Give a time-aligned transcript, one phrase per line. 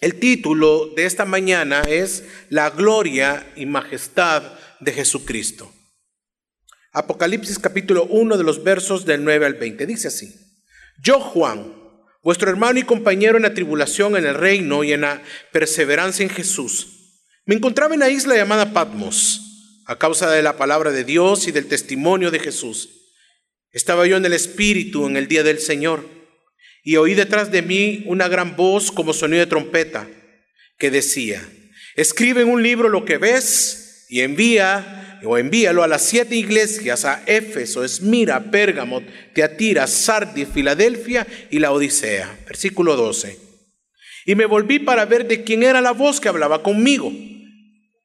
[0.00, 4.42] El título de esta mañana es La gloria y majestad
[4.80, 5.72] de Jesucristo.
[6.92, 9.86] Apocalipsis capítulo 1 de los versos del 9 al 20.
[9.86, 10.34] Dice así,
[11.00, 11.74] Yo Juan,
[12.22, 15.22] vuestro hermano y compañero en la tribulación, en el reino y en la
[15.52, 20.90] perseverancia en Jesús, me encontraba en la isla llamada Patmos, a causa de la palabra
[20.90, 23.12] de Dios y del testimonio de Jesús.
[23.70, 26.23] Estaba yo en el Espíritu en el día del Señor
[26.84, 30.06] y oí detrás de mí una gran voz como sonido de trompeta
[30.78, 31.42] que decía,
[31.96, 37.06] escribe en un libro lo que ves y envía o envíalo a las siete iglesias,
[37.06, 39.02] a Éfeso, Esmira, Pérgamo,
[39.32, 42.38] Teatira, Sardis, Filadelfia y la Odisea.
[42.46, 43.38] Versículo 12.
[44.26, 47.10] Y me volví para ver de quién era la voz que hablaba conmigo.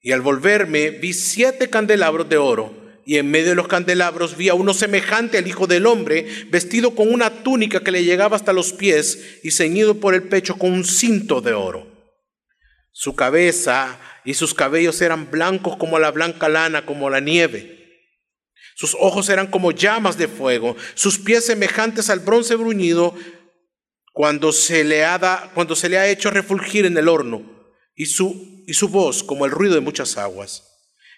[0.01, 4.49] Y al volverme vi siete candelabros de oro y en medio de los candelabros vi
[4.49, 8.53] a uno semejante al Hijo del Hombre, vestido con una túnica que le llegaba hasta
[8.53, 11.87] los pies y ceñido por el pecho con un cinto de oro.
[12.91, 17.79] Su cabeza y sus cabellos eran blancos como la blanca lana, como la nieve.
[18.75, 23.15] Sus ojos eran como llamas de fuego, sus pies semejantes al bronce bruñido
[24.13, 27.41] cuando se le ha, da, cuando se le ha hecho refulgir en el horno,
[27.95, 30.68] y su, y su voz como el ruido de muchas aguas.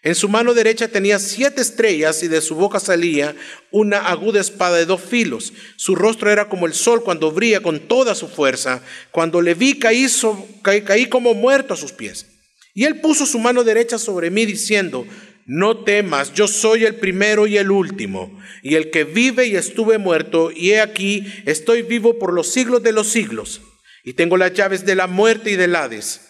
[0.03, 3.35] En su mano derecha tenía siete estrellas y de su boca salía
[3.69, 5.53] una aguda espada de dos filos.
[5.75, 8.81] Su rostro era como el sol cuando brilla con toda su fuerza.
[9.11, 10.07] Cuando le vi caí,
[10.63, 12.25] caí, como muerto a sus pies.
[12.73, 15.05] Y él puso su mano derecha sobre mí diciendo,
[15.45, 19.97] no temas, yo soy el primero y el último, y el que vive y estuve
[19.97, 23.59] muerto, y he aquí, estoy vivo por los siglos de los siglos,
[24.05, 26.21] y tengo las llaves de la muerte y del Hades.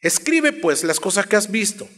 [0.00, 1.88] Escribe pues las cosas que has visto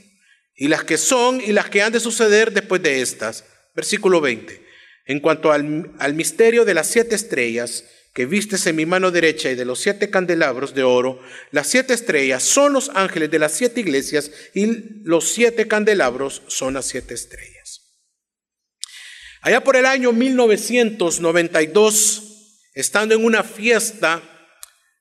[0.57, 3.45] y las que son y las que han de suceder después de estas.
[3.75, 4.65] Versículo 20.
[5.05, 9.51] En cuanto al, al, misterio de las siete estrellas que vistes en mi mano derecha
[9.51, 11.21] y de los siete candelabros de oro,
[11.53, 16.73] las siete estrellas son los ángeles de las siete iglesias y los siete candelabros son
[16.75, 17.83] las siete estrellas.
[19.43, 22.23] Allá por el año 1992,
[22.75, 24.21] estando en una fiesta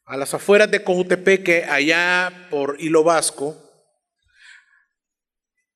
[0.05, 3.64] a las afueras de Cojutepeque, allá por Hilo Vasco,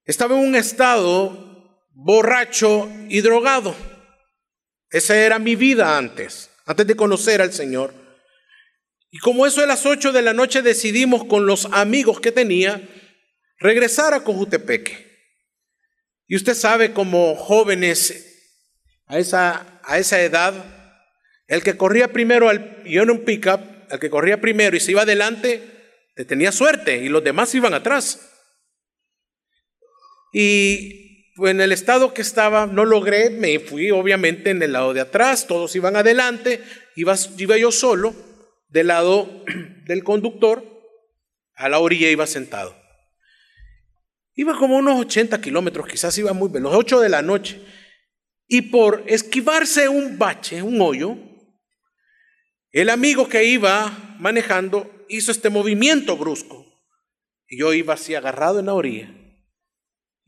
[0.09, 3.75] estaba en un estado borracho y drogado.
[4.89, 7.93] Esa era mi vida antes, antes de conocer al Señor.
[9.11, 12.81] Y como eso de las 8 de la noche decidimos con los amigos que tenía
[13.59, 15.09] regresar a Cojutepeque.
[16.27, 18.55] Y usted sabe como jóvenes
[19.05, 20.53] a esa, a esa edad,
[21.47, 23.61] el que corría primero, al, yo en un pickup,
[23.91, 25.61] el que corría primero y se iba adelante,
[26.27, 28.28] tenía suerte y los demás iban atrás.
[30.31, 34.93] Y pues, en el estado que estaba no logré, me fui obviamente en el lado
[34.93, 36.61] de atrás, todos iban adelante,
[36.95, 38.13] iba, iba yo solo,
[38.67, 39.43] del lado
[39.85, 40.63] del conductor,
[41.55, 42.75] a la orilla iba sentado.
[44.35, 47.61] Iba como unos 80 kilómetros, quizás iba muy veloz, 8 de la noche.
[48.47, 51.17] Y por esquivarse un bache, un hoyo,
[52.71, 56.65] el amigo que iba manejando hizo este movimiento brusco.
[57.47, 59.18] Y yo iba así agarrado en la orilla.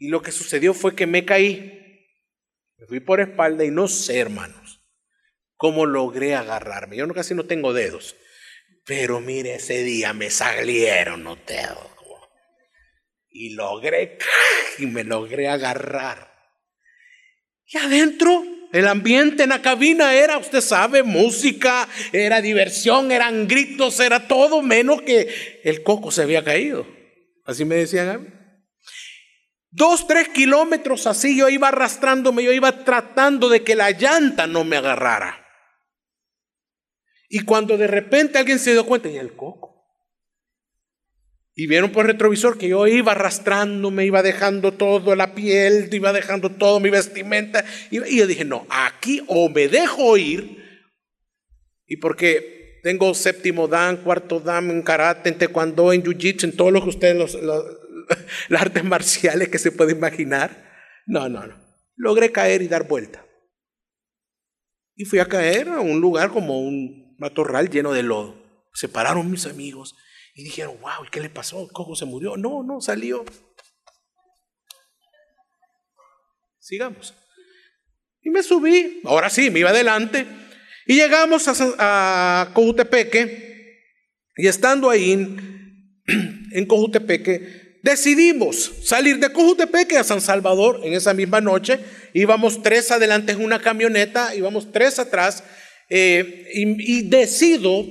[0.02, 2.08] Y lo que sucedió fue que me caí.
[2.80, 4.82] Me fui por espalda y no sé, hermanos,
[5.58, 6.98] cómo logré agarrarme.
[6.98, 8.16] Yo casi no tengo dedos.
[8.84, 11.78] Pero mire, ese día me salieron los dedos.
[13.30, 14.18] Y logré,
[14.80, 16.34] y me logré agarrar.
[17.68, 24.00] Y adentro, el ambiente en la cabina era, usted sabe, música, era diversión, eran gritos,
[24.00, 26.88] era todo menos que el coco se había caído.
[27.46, 28.41] Así me decían.
[29.72, 34.66] Dos, tres kilómetros así yo iba arrastrándome, yo iba tratando de que la llanta no
[34.66, 35.46] me agarrara.
[37.30, 39.72] Y cuando de repente alguien se dio cuenta, y el coco.
[41.56, 46.50] Y vieron por retrovisor que yo iba arrastrándome, iba dejando todo la piel, iba dejando
[46.50, 47.64] todo mi vestimenta.
[47.90, 50.62] Y yo dije, no, aquí o me dejo ir,
[51.88, 56.72] y porque tengo séptimo dan, cuarto dan en karate, en taekwondo, en jiu-jitsu, en todo
[56.72, 57.38] lo que ustedes los,
[58.50, 60.72] las artes marciales que se puede imaginar.
[61.06, 61.56] No, no, no.
[61.96, 63.26] Logré caer y dar vuelta.
[64.96, 68.36] Y fui a caer a un lugar como un matorral lleno de lodo.
[68.74, 69.96] Se pararon mis amigos
[70.36, 71.62] y dijeron, wow, ¿qué le pasó?
[71.62, 72.38] ¿El se murió?
[72.38, 73.26] No, no, salió.
[76.60, 77.14] Sigamos.
[78.22, 80.26] Y me subí, ahora sí, me iba adelante.
[80.86, 83.50] Y llegamos a, a Cojutepeque.
[84.38, 85.12] Y estando ahí
[86.52, 91.80] en Cojutepeque, decidimos salir de Cojutepeque a San Salvador en esa misma noche.
[92.14, 95.44] Íbamos tres adelante en una camioneta, íbamos tres atrás,
[95.90, 97.86] eh, y, decido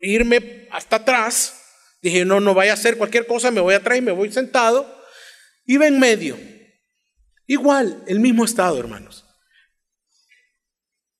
[0.00, 1.60] irme hasta atrás
[2.02, 5.02] Dije, no, no vaya a hacer cualquier cosa, me voy atrás y me voy sentado.
[5.66, 6.38] Iba en medio.
[7.46, 9.26] Igual, el mismo estado, hermanos.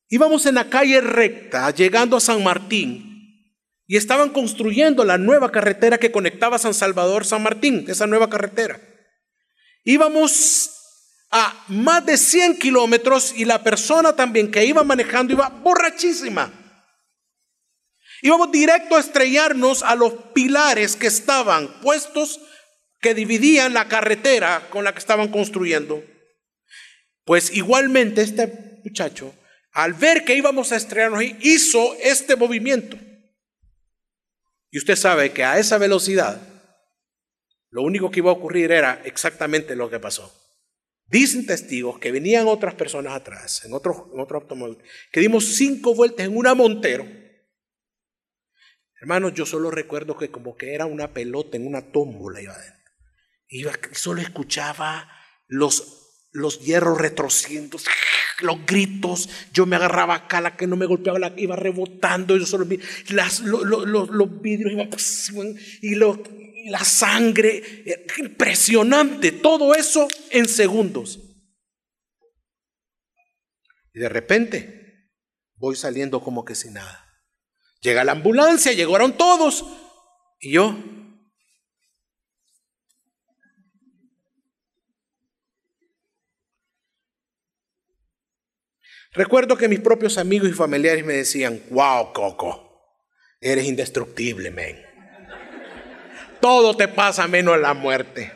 [0.09, 3.10] Íbamos en la calle recta, llegando a San Martín,
[3.91, 8.81] y estaban construyendo la nueva carretera que conectaba San Salvador, San Martín, esa nueva carretera.
[9.83, 10.71] Íbamos
[11.33, 16.53] a más de 100 kilómetros y la persona también que iba manejando iba borrachísima.
[18.23, 22.39] Íbamos directo a estrellarnos a los pilares que estaban puestos
[23.01, 26.01] que dividían la carretera con la que estaban construyendo.
[27.25, 29.35] Pues igualmente este muchacho,
[29.73, 32.97] al ver que íbamos a estrellarnos, hizo este movimiento.
[34.71, 36.41] Y usted sabe que a esa velocidad,
[37.71, 40.33] lo único que iba a ocurrir era exactamente lo que pasó.
[41.07, 44.79] Dicen testigos que venían otras personas atrás, en otro, otro automóvil,
[45.11, 47.21] que dimos cinco vueltas en una Montero
[49.01, 52.93] Hermanos, yo solo recuerdo que como que era una pelota en una tómbola iba adentro.
[53.49, 55.11] Iba, solo escuchaba
[55.49, 57.79] los, los hierros retrociendo,
[58.43, 59.29] los gritos.
[59.53, 62.37] Yo me agarraba acá, la que no me golpeaba, la iba rebotando.
[62.37, 62.67] Yo solo
[63.11, 65.95] las, los vidrios iban y
[66.71, 67.85] la sangre.
[68.19, 71.21] Impresionante, todo eso en segundos.
[73.93, 75.11] Y de repente
[75.57, 77.07] voy saliendo como que sin nada.
[77.81, 79.65] Llega la ambulancia, llegaron todos.
[80.39, 80.77] Y yo,
[89.13, 92.97] Recuerdo que mis propios amigos y familiares me decían, wow, Coco,
[93.41, 94.81] eres indestructible, men.
[96.41, 98.33] Todo te pasa menos la muerte.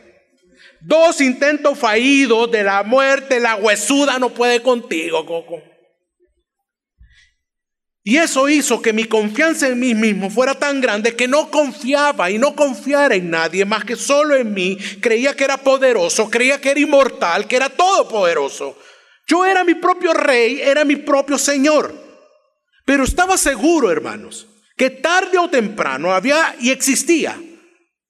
[0.81, 5.63] Dos intentos fallidos de la muerte, la huesuda no puede contigo, Coco.
[8.07, 12.31] Y eso hizo que mi confianza en mí mismo fuera tan grande que no confiaba
[12.31, 14.77] y no confiara en nadie más que solo en mí.
[15.01, 18.77] Creía que era poderoso, creía que era inmortal, que era todopoderoso.
[19.27, 21.95] Yo era mi propio rey, era mi propio señor.
[22.85, 27.41] Pero estaba seguro, hermanos, que tarde o temprano había y existía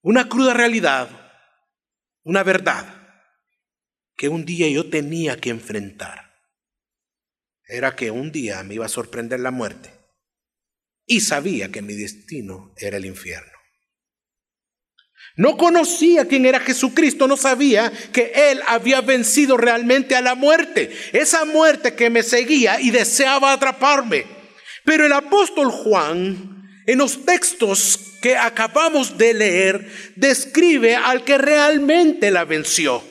[0.02, 1.08] una cruda realidad,
[2.24, 2.86] una verdad
[4.16, 6.24] que un día yo tenía que enfrentar
[7.66, 9.90] era que un día me iba a sorprender la muerte
[11.06, 13.53] y sabía que mi destino era el infierno.
[15.36, 20.96] No conocía quién era Jesucristo, no sabía que Él había vencido realmente a la muerte,
[21.12, 24.26] esa muerte que me seguía y deseaba atraparme.
[24.84, 32.30] Pero el apóstol Juan, en los textos que acabamos de leer, describe al que realmente
[32.30, 33.02] la venció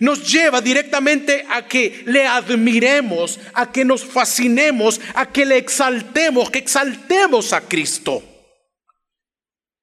[0.00, 6.50] nos lleva directamente a que le admiremos, a que nos fascinemos, a que le exaltemos,
[6.50, 8.22] que exaltemos a Cristo.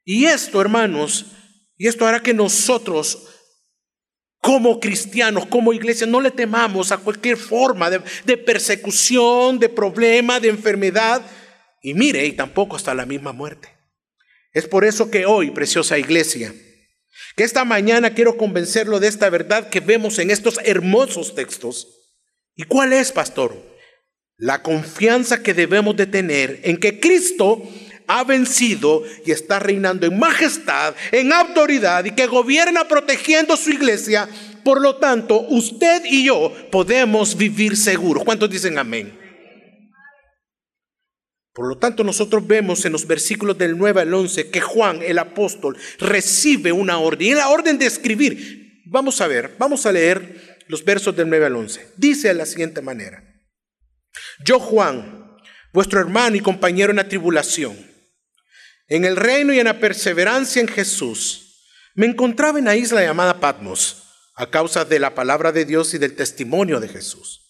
[0.06, 1.25] Y esto, hermanos,
[1.78, 3.28] y esto hará que nosotros,
[4.40, 10.50] como cristianos, como iglesia, no le temamos a cualquier forma de, persecución, de problema, de
[10.50, 11.25] enfermedad.
[11.81, 13.69] Y mire, y tampoco hasta la misma muerte.
[14.54, 16.54] Es por eso que hoy, preciosa iglesia,
[17.36, 21.88] que esta mañana quiero convencerlo de esta verdad que vemos en estos hermosos textos.
[22.56, 23.58] ¿Y cuál es, pastor?
[24.38, 27.63] La confianza que debemos de tener en que Cristo
[28.07, 34.27] ha vencido y está reinando en majestad, en autoridad y que gobierna protegiendo su iglesia.
[34.63, 38.24] Por lo tanto, usted y yo podemos vivir seguros.
[38.24, 39.25] ¿Cuántos dicen amén?
[41.56, 45.18] Por lo tanto, nosotros vemos en los versículos del 9 al 11 que Juan, el
[45.18, 47.29] apóstol, recibe una orden.
[47.29, 51.46] Y la orden de escribir, vamos a ver, vamos a leer los versos del 9
[51.46, 51.94] al 11.
[51.96, 53.24] Dice de la siguiente manera.
[54.44, 55.38] Yo, Juan,
[55.72, 57.77] vuestro hermano y compañero en la tribulación,
[58.88, 61.46] en el reino y en la perseverancia en Jesús,
[61.96, 64.04] me encontraba en la isla llamada Patmos
[64.36, 67.42] a causa de la palabra de Dios y del testimonio de Jesús.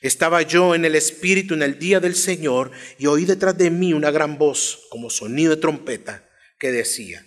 [0.00, 3.92] Estaba yo en el Espíritu en el día del Señor y oí detrás de mí
[3.92, 7.24] una gran voz, como sonido de trompeta, que decía,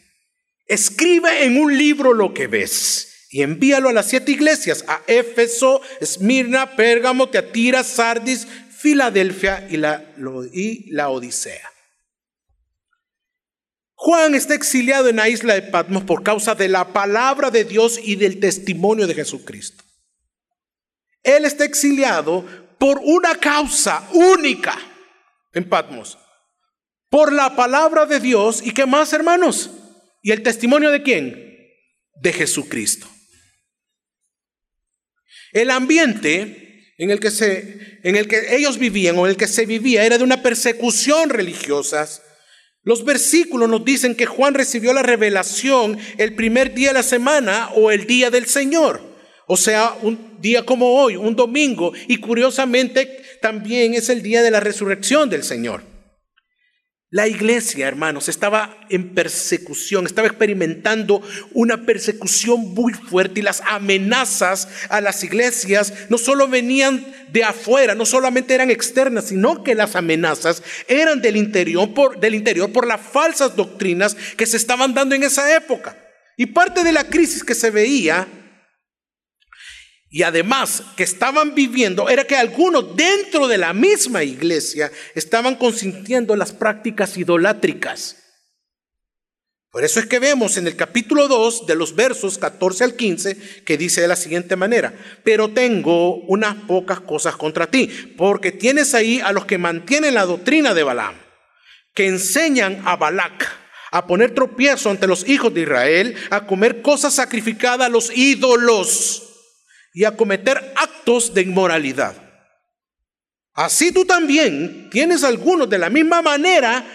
[0.66, 5.82] escribe en un libro lo que ves y envíalo a las siete iglesias, a Éfeso,
[6.02, 8.48] Esmirna, Pérgamo, Teatira, Sardis,
[8.78, 10.14] Filadelfia y la,
[10.52, 11.75] y la Odisea.
[14.06, 18.00] Juan está exiliado en la isla de Patmos por causa de la palabra de Dios
[18.00, 19.84] y del testimonio de Jesucristo.
[21.24, 22.46] Él está exiliado
[22.78, 24.78] por una causa única
[25.54, 26.20] en Patmos.
[27.10, 29.72] Por la palabra de Dios y qué más, hermanos?
[30.22, 31.74] ¿Y el testimonio de quién?
[32.22, 33.10] De Jesucristo.
[35.52, 39.48] El ambiente en el que, se, en el que ellos vivían o en el que
[39.48, 42.22] se vivía era de una persecución religiosa
[42.86, 47.70] Los versículos nos dicen que Juan recibió la revelación el primer día de la semana
[47.76, 49.02] o el día del Señor.
[49.48, 51.94] O sea, un día como hoy, un domingo.
[52.08, 55.95] Y curiosamente también es el día de la resurrección del Señor.
[57.16, 61.22] La iglesia, hermanos, estaba en persecución, estaba experimentando
[61.54, 67.96] una persecución muy fuerte y las amenazas a las iglesias no solo venían de afuera,
[67.96, 72.86] no solamente eran externas, sino que las amenazas eran del interior por, del interior por
[72.86, 75.98] las falsas doctrinas que se estaban dando en esa época.
[76.36, 78.28] Y parte de la crisis que se veía
[80.16, 86.38] y además que estaban viviendo era que algunos dentro de la misma iglesia estaban consintiendo
[86.38, 88.16] las prácticas idolátricas.
[89.72, 93.64] Por eso es que vemos en el capítulo 2 de los versos 14 al 15
[93.66, 94.94] que dice de la siguiente manera,
[95.26, 100.26] pero tengo unas pocas cosas contra ti, porque tienes ahí a los que mantienen la
[100.26, 101.16] doctrina de Balaam,
[101.94, 103.52] que enseñan a Balac
[103.92, 109.34] a poner tropiezo ante los hijos de Israel, a comer cosas sacrificadas a los ídolos
[109.96, 112.16] y a cometer actos de inmoralidad.
[113.54, 116.86] Así tú también tienes algunos de la misma manera,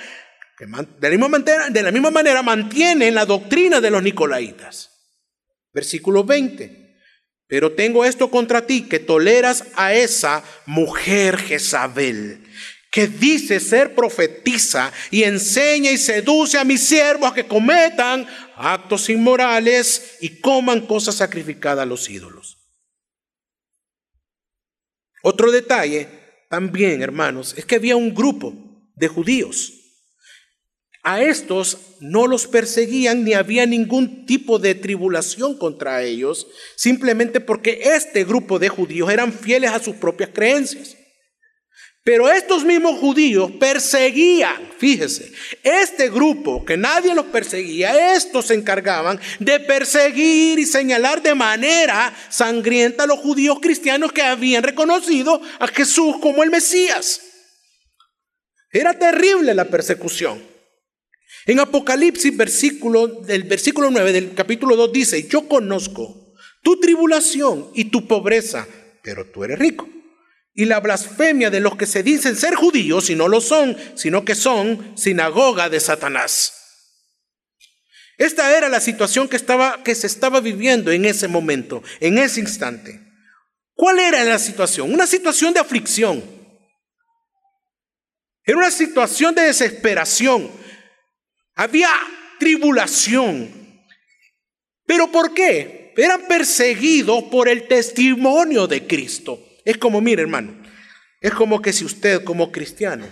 [0.59, 4.91] de la misma manera, de la mantienen la doctrina de los nicolaitas.
[5.73, 6.99] Versículo 20.
[7.47, 12.45] Pero tengo esto contra ti, que toleras a esa mujer Jezabel,
[12.91, 19.09] que dice ser profetiza y enseña y seduce a mis siervos a que cometan actos
[19.09, 22.60] inmorales y coman cosas sacrificadas a los ídolos.
[25.23, 26.09] Otro detalle
[26.49, 28.55] también, hermanos, es que había un grupo
[28.97, 29.75] de judíos.
[31.03, 36.47] A estos no los perseguían ni había ningún tipo de tribulación contra ellos,
[36.77, 40.97] simplemente porque este grupo de judíos eran fieles a sus propias creencias.
[42.03, 49.21] Pero estos mismos judíos perseguían, fíjese, este grupo que nadie los perseguía, estos se encargaban
[49.39, 55.67] de perseguir y señalar de manera sangrienta a los judíos cristianos que habían reconocido a
[55.69, 57.21] Jesús como el Mesías.
[58.73, 60.43] Era terrible la persecución.
[61.45, 67.87] En Apocalipsis, versículo, del versículo 9 del capítulo 2 dice, yo conozco tu tribulación y
[67.87, 68.67] tu pobreza,
[69.03, 70.00] pero tú eres rico
[70.55, 74.25] y la blasfemia de los que se dicen ser judíos y no lo son, sino
[74.25, 76.55] que son sinagoga de Satanás.
[78.19, 82.41] Esta era la situación que, estaba, que se estaba viviendo en ese momento, en ese
[82.41, 83.01] instante.
[83.75, 84.93] ¿Cuál era la situación?
[84.93, 86.23] Una situación de aflicción.
[88.45, 90.51] Era una situación de desesperación.
[91.55, 91.89] Había
[92.39, 93.51] tribulación.
[94.85, 95.95] ¿Pero por qué?
[95.97, 99.43] Eran perseguidos por el testimonio de Cristo.
[99.65, 100.63] Es como, mire hermano,
[101.21, 103.07] es como que si usted como cristiano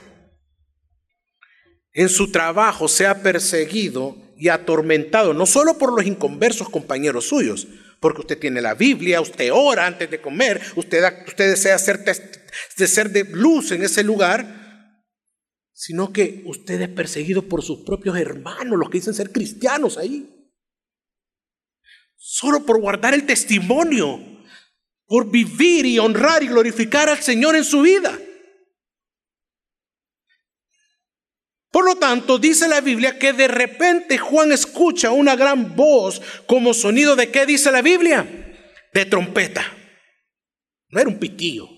[1.93, 7.67] en su trabajo sea perseguido y atormentado, no solo por los inconversos compañeros suyos,
[8.01, 12.87] porque usted tiene la Biblia, usted ora antes de comer, usted, usted desea ser de
[12.87, 14.59] ser de luz en ese lugar,
[15.73, 20.35] sino que usted es perseguido por sus propios hermanos, los que dicen ser cristianos ahí.
[22.17, 24.38] Solo por guardar el testimonio
[25.09, 28.17] por vivir y honrar y glorificar al Señor en su vida.
[31.71, 36.75] Por lo tanto, dice la Biblia que de repente Juan escucha una gran voz como
[36.75, 38.27] sonido de qué dice la Biblia?
[38.93, 39.65] De trompeta.
[40.91, 41.69] No era un pitillo.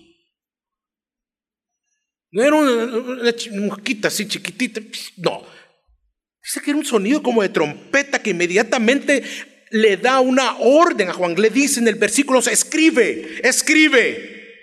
[2.31, 3.33] No era una,
[3.65, 4.81] mosquita así chiquitita.
[5.17, 5.45] No.
[6.41, 9.23] Dice que era un sonido como de trompeta que inmediatamente
[9.71, 14.57] le da una orden a Juan, le dice en el versículo, escribe, escribe,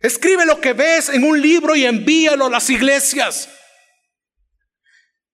[0.00, 3.48] escribe lo que ves en un libro y envíalo a las iglesias.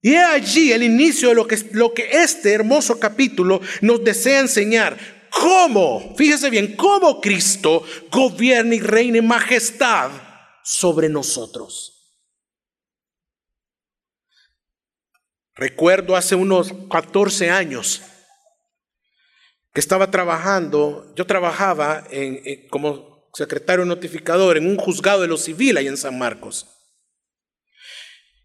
[0.00, 4.40] Y es allí el inicio de lo que, lo que este hermoso capítulo nos desea
[4.40, 4.98] enseñar.
[5.30, 6.14] ¿Cómo?
[6.16, 10.10] Fíjese bien, cómo Cristo gobierna y reina en majestad
[10.62, 11.94] sobre nosotros.
[15.56, 18.02] Recuerdo hace unos 14 años,
[19.74, 22.06] que estaba trabajando, yo trabajaba
[22.70, 26.70] como secretario notificador en un juzgado de lo civil ahí en San Marcos.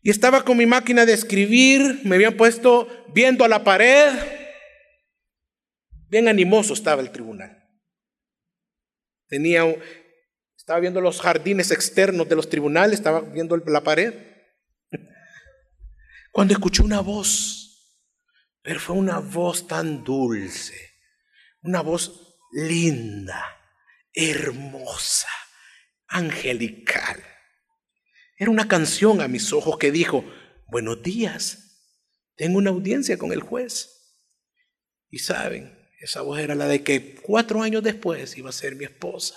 [0.01, 4.11] Y estaba con mi máquina de escribir, me habían puesto viendo a la pared.
[6.09, 7.63] Bien animoso estaba el tribunal.
[9.27, 9.65] Tenía,
[10.57, 14.15] estaba viendo los jardines externos de los tribunales, estaba viendo la pared.
[16.31, 18.01] Cuando escuché una voz,
[18.63, 20.88] pero fue una voz tan dulce
[21.61, 23.43] una voz linda,
[24.13, 25.29] hermosa,
[26.07, 27.23] angelical.
[28.37, 30.23] Era una canción a mis ojos que dijo,
[30.67, 31.69] buenos días,
[32.35, 33.89] tengo una audiencia con el juez.
[35.09, 38.85] Y saben, esa voz era la de que cuatro años después iba a ser mi
[38.85, 39.35] esposa.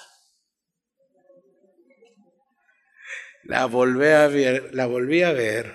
[3.44, 5.74] La volví a ver, la volví a ver.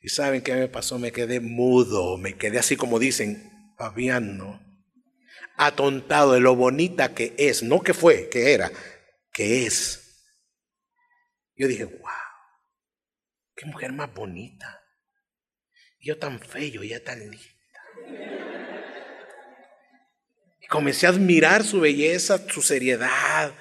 [0.00, 4.61] Y saben qué me pasó, me quedé mudo, me quedé así como dicen, paviano,
[5.56, 8.70] atontado de lo bonita que es, no que fue, que era,
[9.32, 10.24] que es.
[11.54, 12.00] Yo dije, wow,
[13.54, 14.82] qué mujer más bonita.
[16.00, 17.38] Yo tan feo, ella tan linda.
[20.60, 23.54] Y comencé a admirar su belleza, su seriedad,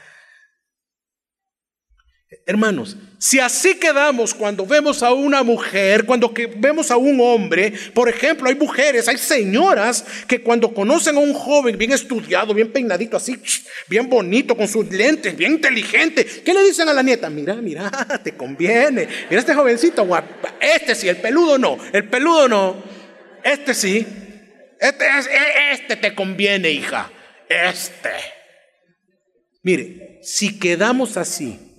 [2.45, 7.71] Hermanos, si así quedamos cuando vemos a una mujer, cuando que vemos a un hombre,
[7.93, 12.71] por ejemplo, hay mujeres, hay señoras que cuando conocen a un joven bien estudiado, bien
[12.71, 13.37] peinadito, así,
[13.87, 17.29] bien bonito, con sus lentes, bien inteligente, ¿qué le dicen a la nieta?
[17.29, 17.91] Mira, mira,
[18.23, 19.07] te conviene.
[19.29, 20.55] Mira este jovencito, guapa.
[20.59, 22.83] Este sí, el peludo no, el peludo no.
[23.43, 24.05] Este sí.
[24.79, 27.11] Este, e, este te conviene, hija.
[27.47, 28.09] Este.
[29.61, 31.70] Mire, si quedamos así,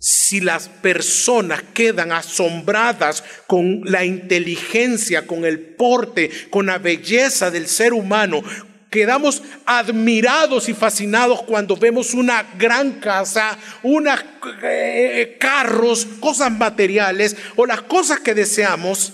[0.00, 7.68] si las personas quedan asombradas con la inteligencia, con el porte, con la belleza del
[7.68, 8.42] ser humano,
[8.90, 14.18] quedamos admirados y fascinados cuando vemos una gran casa, unos
[14.62, 19.12] eh, carros, cosas materiales o las cosas que deseamos.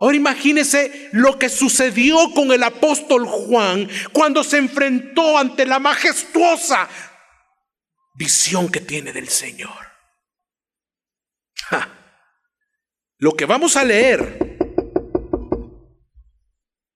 [0.00, 6.88] Ahora imagínese lo que sucedió con el apóstol Juan cuando se enfrentó ante la majestuosa
[8.14, 9.91] visión que tiene del Señor.
[13.22, 14.66] Lo que vamos a leer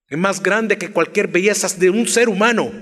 [0.08, 2.72] es más grande que cualquier belleza de un ser humano.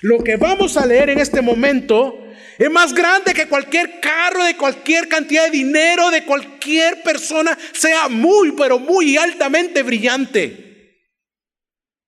[0.00, 2.18] Lo que vamos a leer en este momento
[2.58, 8.08] es más grande que cualquier carro, de cualquier cantidad de dinero, de cualquier persona, sea
[8.08, 10.98] muy, pero muy altamente brillante.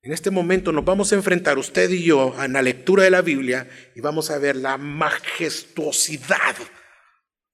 [0.03, 3.23] En este momento nos vamos a enfrentar usted y yo a la lectura de la
[3.23, 6.57] Biblia y vamos a ver la majestuosidad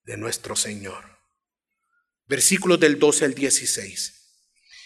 [0.04, 1.19] de nuestro Señor
[2.30, 4.14] versículos del 12 al 16.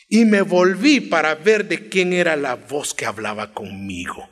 [0.08, 4.30] Y me volví para ver de quién era la voz que hablaba conmigo.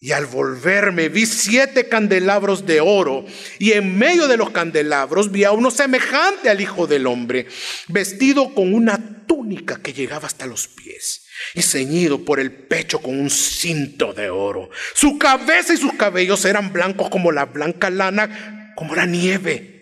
[0.00, 3.26] Y al volverme vi siete candelabros de oro,
[3.58, 7.48] y en medio de los candelabros vi a uno semejante al Hijo del Hombre,
[7.88, 13.18] vestido con una túnica que llegaba hasta los pies, y ceñido por el pecho con
[13.18, 14.70] un cinto de oro.
[14.94, 19.77] Su cabeza y sus cabellos eran blancos como la blanca lana, como la nieve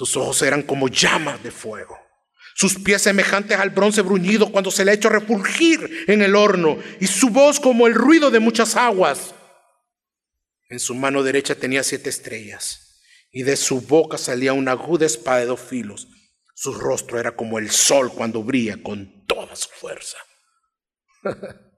[0.00, 1.98] sus ojos eran como llamas de fuego.
[2.54, 6.78] Sus pies semejantes al bronce bruñido cuando se le ha hecho refulgir en el horno.
[7.00, 9.34] Y su voz como el ruido de muchas aguas.
[10.70, 13.02] En su mano derecha tenía siete estrellas.
[13.30, 16.08] Y de su boca salía una aguda espada de dos filos.
[16.54, 20.16] Su rostro era como el sol cuando brilla con toda su fuerza.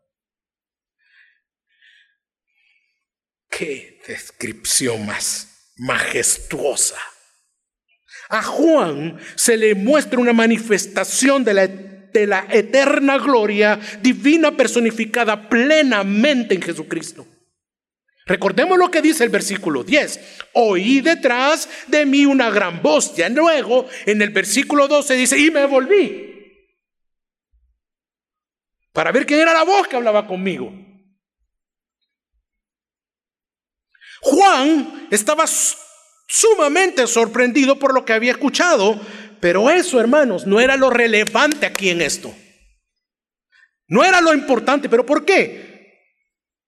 [3.51, 7.01] Qué descripción más majestuosa.
[8.33, 15.51] A Juan se le muestra una manifestación de la, de la eterna gloria divina personificada
[15.51, 17.27] plenamente en Jesucristo.
[18.25, 20.47] Recordemos lo que dice el versículo 10.
[20.55, 23.15] Oí detrás de mí una gran voz.
[23.15, 26.31] Ya luego, en el versículo 12 dice, y me volví.
[28.95, 30.73] Para ver quién era la voz que hablaba conmigo.
[34.23, 35.45] Juan estaba
[36.33, 38.99] sumamente sorprendido por lo que había escuchado,
[39.39, 42.35] pero eso, hermanos, no era lo relevante aquí en esto.
[43.87, 46.09] No era lo importante, pero ¿por qué?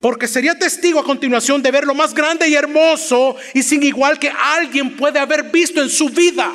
[0.00, 4.18] Porque sería testigo a continuación de ver lo más grande y hermoso y sin igual
[4.18, 6.54] que alguien puede haber visto en su vida.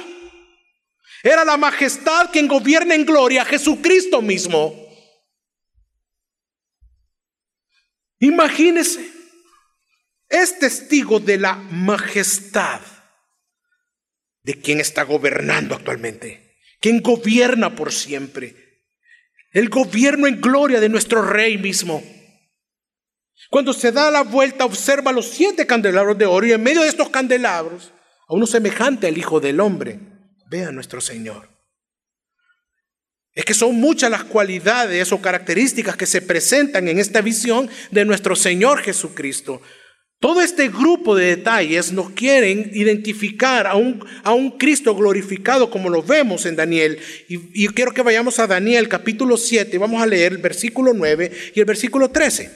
[1.23, 4.75] Era la majestad quien gobierna en gloria, Jesucristo mismo.
[8.19, 9.09] Imagínese,
[10.29, 12.81] es testigo de la majestad
[14.49, 18.55] de quién está gobernando actualmente, quién gobierna por siempre.
[19.51, 22.03] El gobierno en gloria de nuestro rey mismo.
[23.51, 26.88] Cuando se da la vuelta, observa los siete candelabros de oro y en medio de
[26.88, 27.93] estos candelabros,
[28.27, 29.99] a uno semejante al Hijo del Hombre,
[30.49, 31.47] ve a nuestro Señor.
[33.33, 38.03] Es que son muchas las cualidades o características que se presentan en esta visión de
[38.03, 39.62] nuestro Señor Jesucristo.
[40.19, 45.89] Todo este grupo de detalles nos quieren identificar a un, a un Cristo glorificado como
[45.89, 46.99] lo vemos en Daniel.
[47.29, 51.51] Y, y, quiero que vayamos a Daniel capítulo 7, vamos a leer el versículo 9
[51.55, 52.51] y el versículo 13.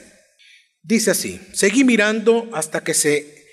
[0.82, 3.46] Dice así, seguí mirando hasta que se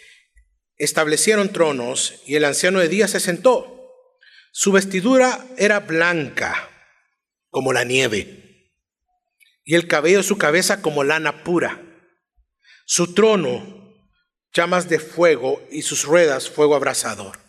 [0.76, 3.82] establecieron tronos y el anciano de día se sentó.
[4.52, 6.70] Su vestidura era blanca
[7.50, 8.42] como la nieve,
[9.64, 11.82] y el cabello de su cabeza como lana pura.
[12.86, 13.81] Su trono,
[14.54, 17.40] llamas de fuego, y sus ruedas, fuego abrasador.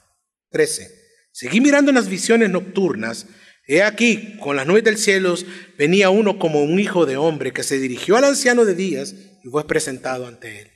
[0.51, 0.91] 13.
[1.33, 3.27] Seguí mirando en las visiones nocturnas.
[3.67, 5.35] He aquí, con las nubes del cielo,
[5.79, 9.49] venía uno como un hijo de hombre que se dirigió al anciano de días y
[9.49, 10.73] fue presentado ante él.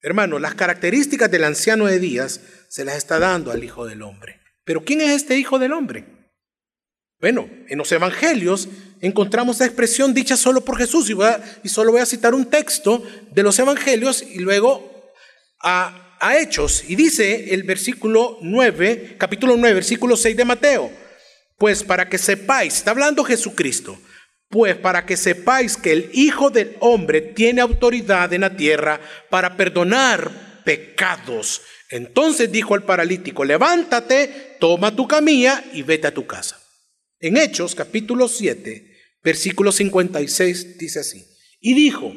[0.00, 4.40] Hermano, las características del anciano de días se las está dando al hijo del hombre.
[4.64, 6.21] Pero ¿quién es este hijo del hombre?
[7.22, 8.68] Bueno, en los evangelios
[9.00, 11.16] encontramos esa expresión dicha solo por Jesús y,
[11.62, 15.14] y solo voy a citar un texto de los evangelios y luego
[15.60, 20.90] a a Hechos y dice el versículo 9, capítulo 9, versículo 6 de Mateo,
[21.58, 23.98] pues para que sepáis, está hablando Jesucristo,
[24.48, 29.56] pues para que sepáis que el Hijo del Hombre tiene autoridad en la tierra para
[29.56, 31.62] perdonar pecados.
[31.90, 36.61] Entonces dijo al paralítico, levántate, toma tu camilla y vete a tu casa.
[37.22, 41.24] En Hechos capítulo 7, versículo 56 dice así,
[41.60, 42.12] y dijo,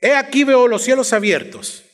[0.00, 1.84] he aquí veo los cielos abiertos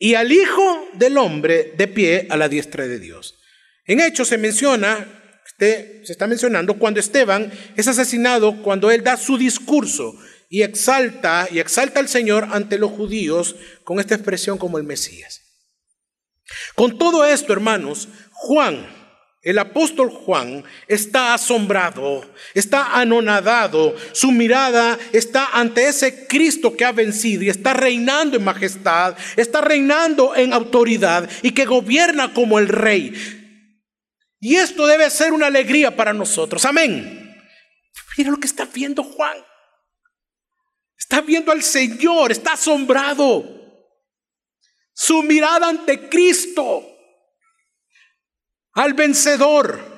[0.00, 3.38] y al Hijo del Hombre de pie a la diestra de Dios.
[3.86, 9.16] En Hechos se menciona, este, se está mencionando cuando Esteban es asesinado, cuando él da
[9.16, 13.54] su discurso y exalta y exalta al Señor ante los judíos
[13.84, 15.40] con esta expresión como el Mesías.
[16.74, 19.01] Con todo esto, hermanos, Juan
[19.42, 22.24] el apóstol Juan está asombrado,
[22.54, 28.44] está anonadado, su mirada está ante ese Cristo que ha vencido y está reinando en
[28.44, 33.12] majestad, está reinando en autoridad y que gobierna como el rey.
[34.38, 36.64] Y esto debe ser una alegría para nosotros.
[36.64, 37.36] Amén.
[38.16, 39.38] Mira lo que está viendo Juan.
[40.96, 43.44] Está viendo al Señor, está asombrado.
[44.94, 46.91] Su mirada ante Cristo
[48.72, 49.92] al vencedor.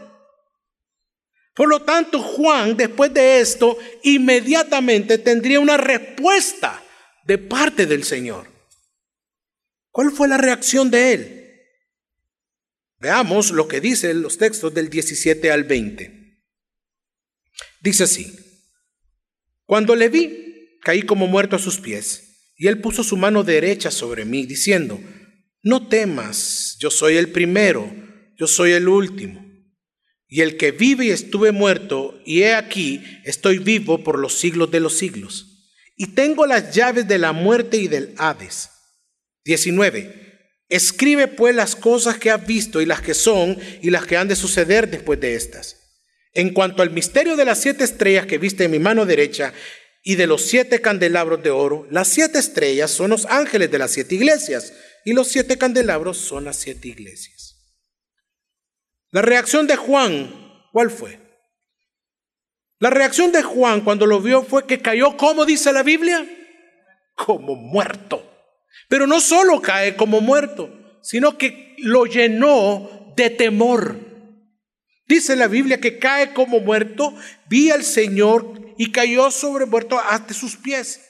[1.55, 6.83] Por lo tanto, Juan, después de esto, inmediatamente tendría una respuesta
[7.25, 8.49] de parte del Señor.
[9.91, 11.41] ¿Cuál fue la reacción de él?
[12.99, 16.43] Veamos lo que dicen los textos del 17 al 20.
[17.81, 18.35] Dice así,
[19.65, 23.91] cuando le vi, caí como muerto a sus pies, y él puso su mano derecha
[23.91, 24.99] sobre mí, diciendo,
[25.63, 28.04] no temas, yo soy el primero
[28.37, 29.45] yo soy el último.
[30.27, 34.71] Y el que vive y estuve muerto, y he aquí, estoy vivo por los siglos
[34.71, 35.55] de los siglos.
[35.97, 38.71] Y tengo las llaves de la muerte y del Hades.
[39.45, 40.25] 19.
[40.69, 44.27] Escribe pues las cosas que has visto y las que son y las que han
[44.27, 45.77] de suceder después de estas.
[46.33, 49.53] En cuanto al misterio de las siete estrellas que viste en mi mano derecha
[50.03, 53.93] y de los siete candelabros de oro, las siete estrellas son los ángeles de las
[53.93, 54.73] siete iglesias
[55.05, 57.34] y los siete candelabros son las siete iglesias.
[59.15, 60.29] La reacción de Juan,
[60.73, 61.21] ¿cuál fue?
[62.81, 66.27] La reacción de Juan cuando lo vio fue que cayó, como dice la Biblia,
[67.15, 68.29] como muerto.
[68.89, 70.69] Pero no solo cae como muerto,
[71.01, 74.01] sino que lo llenó de temor.
[75.07, 77.15] Dice la Biblia que cae como muerto,
[77.49, 81.01] vi al Señor y cayó sobre muerto hasta sus pies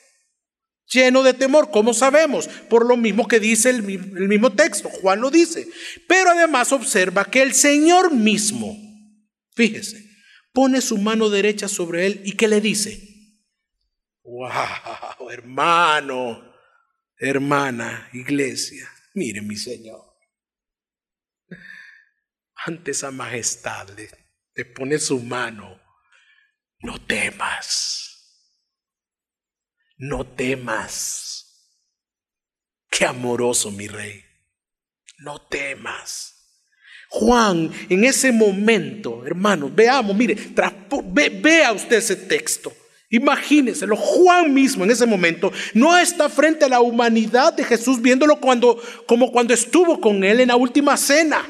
[0.94, 1.70] lleno de temor.
[1.70, 2.48] ¿Cómo sabemos?
[2.70, 5.68] Por lo mismo que dice el, mismo texto, Juan lo dice.
[6.08, 8.76] Pero además observa que el Señor mismo,
[9.54, 10.08] fíjese,
[10.52, 13.00] pone su mano derecha sobre él y que le dice,
[14.22, 16.54] wow, hermano,
[17.18, 20.14] hermana, iglesia, mire mi Señor.
[22.66, 24.08] Ante esa majestad le,
[24.54, 25.78] le pone su mano,
[26.78, 28.13] no temas
[29.96, 31.34] no temas.
[32.90, 34.24] Qué amoroso mi rey.
[35.18, 36.34] No temas.
[37.08, 40.36] Juan, en ese momento, hermanos, veamos, mire,
[41.40, 42.72] vea usted ese texto.
[43.08, 48.40] Imagínenselo, Juan mismo en ese momento no está frente a la humanidad de Jesús viéndolo
[48.40, 51.48] cuando, como cuando estuvo con él en la última cena.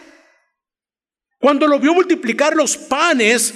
[1.38, 3.54] Cuando lo vio multiplicar los panes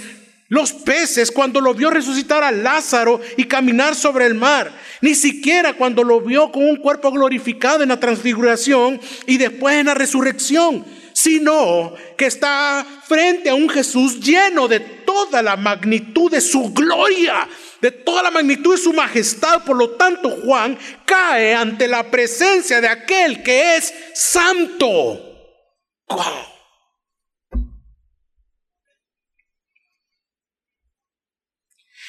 [0.48, 4.72] los peces cuando lo vio resucitar a Lázaro y caminar sobre el mar.
[5.02, 9.86] Ni siquiera cuando lo vio con un cuerpo glorificado en la transfiguración y después en
[9.86, 10.84] la resurrección.
[11.12, 17.48] Sino que está frente a un Jesús lleno de toda la magnitud de su gloria,
[17.80, 19.64] de toda la magnitud de su majestad.
[19.64, 25.24] Por lo tanto, Juan cae ante la presencia de aquel que es santo.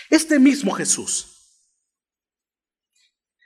[0.09, 1.27] Este mismo Jesús,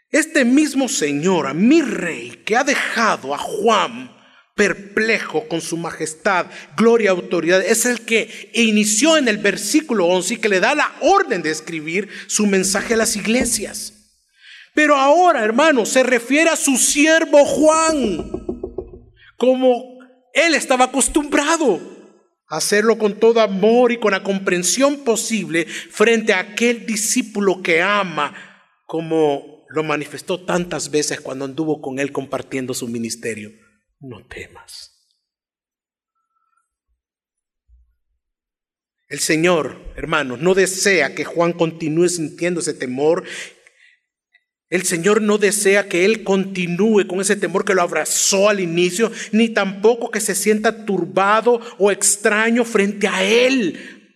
[0.10, 4.16] este mismo Señor, a mi rey, que ha dejado a Juan
[4.56, 6.46] perplejo con su majestad,
[6.78, 7.66] gloria, autoridad.
[7.66, 11.50] Es el que inició en el versículo 11 y que le da la orden de
[11.50, 13.94] escribir su mensaje a las iglesias.
[14.76, 18.32] Pero ahora, hermano, se refiere a su siervo Juan,
[19.38, 20.00] como
[20.34, 21.93] él estaba acostumbrado
[22.48, 28.34] hacerlo con todo amor y con la comprensión posible frente a aquel discípulo que ama,
[28.86, 33.52] como lo manifestó tantas veces cuando anduvo con él compartiendo su ministerio
[34.04, 34.92] no temas.
[39.08, 43.24] El Señor, hermanos, no desea que Juan continúe sintiendo ese temor.
[44.74, 49.12] El Señor no desea que Él continúe con ese temor que lo abrazó al inicio,
[49.32, 54.10] ni tampoco que se sienta turbado o extraño frente a Él.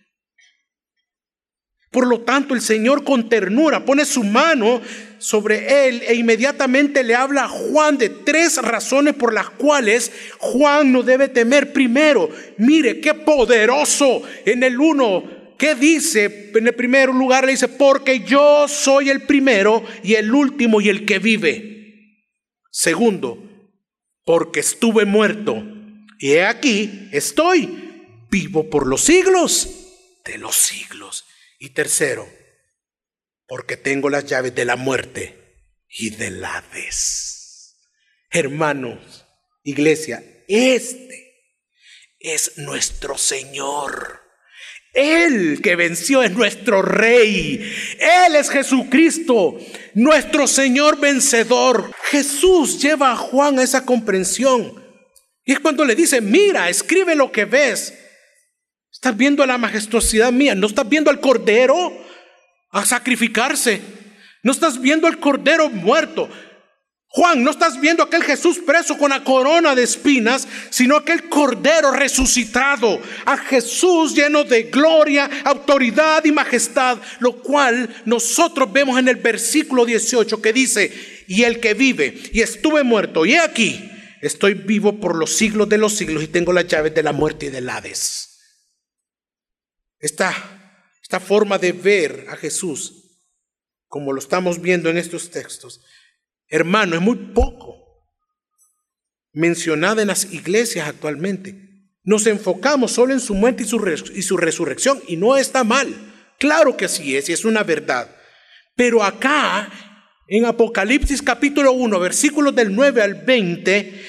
[1.92, 4.82] Por lo tanto, el Señor con ternura pone su mano
[5.18, 10.90] sobre él e inmediatamente le habla a Juan de tres razones por las cuales Juan
[10.90, 11.72] no debe temer.
[11.72, 15.37] Primero, mire qué poderoso en el uno.
[15.58, 16.52] ¿Qué dice?
[16.54, 20.88] En el primer lugar le dice, porque yo soy el primero y el último y
[20.88, 22.24] el que vive.
[22.70, 23.42] Segundo,
[24.24, 25.62] porque estuve muerto
[26.18, 29.68] y he aquí estoy vivo por los siglos
[30.24, 31.24] de los siglos.
[31.58, 32.28] Y tercero,
[33.46, 35.36] porque tengo las llaves de la muerte
[35.88, 37.74] y del Hades.
[38.30, 39.26] Hermanos,
[39.64, 41.34] iglesia, este
[42.20, 44.17] es nuestro Señor.
[44.98, 47.72] Él que venció es nuestro Rey.
[47.98, 49.56] Él es Jesucristo,
[49.94, 51.92] nuestro Señor vencedor.
[52.10, 54.84] Jesús lleva a Juan a esa comprensión.
[55.44, 57.94] Y es cuando le dice, mira, escribe lo que ves.
[58.92, 61.96] Estás viendo la majestuosidad mía, no estás viendo al cordero
[62.70, 63.80] a sacrificarse,
[64.42, 66.28] no estás viendo al cordero muerto.
[67.10, 71.90] Juan, no estás viendo aquel Jesús preso con la corona de espinas, sino aquel cordero
[71.90, 79.16] resucitado, a Jesús lleno de gloria, autoridad y majestad, lo cual nosotros vemos en el
[79.16, 83.90] versículo 18 que dice, y el que vive y estuve muerto, y he aquí,
[84.20, 87.46] estoy vivo por los siglos de los siglos y tengo las llaves de la muerte
[87.46, 88.38] y del Hades.
[89.98, 90.34] Esta,
[91.02, 93.22] esta forma de ver a Jesús,
[93.86, 95.80] como lo estamos viendo en estos textos,
[96.48, 97.76] hermano, es muy poco
[99.32, 101.68] mencionada en las iglesias actualmente.
[102.02, 103.78] Nos enfocamos solo en su muerte y su,
[104.14, 105.94] y su resurrección, y no está mal.
[106.38, 108.14] Claro que sí es, y es una verdad.
[108.74, 109.70] Pero acá,
[110.28, 114.02] en Apocalipsis capítulo 1, versículos del 9 al 20,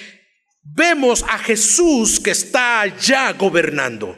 [0.63, 4.17] vemos a Jesús que está allá gobernando.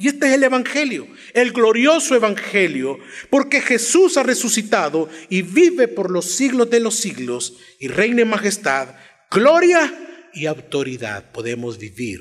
[0.00, 6.12] Y este es el Evangelio, el glorioso Evangelio, porque Jesús ha resucitado y vive por
[6.12, 8.94] los siglos de los siglos y reina en majestad,
[9.28, 11.32] gloria y autoridad.
[11.32, 12.20] Podemos vivir